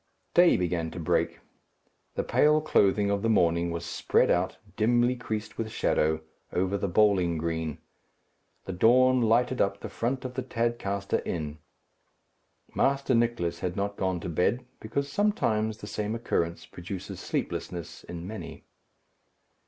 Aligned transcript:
Day 0.33 0.57
began 0.57 0.89
to 0.89 0.99
break. 0.99 1.41
The 2.15 2.23
pale 2.23 2.59
clothing 2.59 3.11
of 3.11 3.21
the 3.21 3.29
morning 3.29 3.69
was 3.69 3.85
spread 3.85 4.31
out, 4.31 4.57
dimly 4.75 5.15
creased 5.15 5.59
with 5.59 5.69
shadow, 5.71 6.21
over 6.51 6.75
the 6.75 6.87
bowling 6.87 7.37
green. 7.37 7.77
The 8.65 8.73
dawn 8.73 9.21
lighted 9.21 9.61
up 9.61 9.79
the 9.81 9.89
front 9.89 10.25
of 10.25 10.33
the 10.33 10.41
Tadcaster 10.41 11.21
Inn. 11.23 11.59
Master 12.73 13.13
Nicless 13.13 13.59
had 13.59 13.75
not 13.75 13.95
gone 13.95 14.19
to 14.21 14.27
bed, 14.29 14.65
because 14.79 15.07
sometimes 15.07 15.77
the 15.77 15.85
same 15.85 16.15
occurrence 16.15 16.65
produces 16.65 17.19
sleeplessness 17.19 18.03
in 18.03 18.25
many. 18.25 18.65